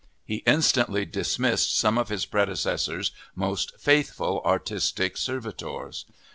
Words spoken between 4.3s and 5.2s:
artistic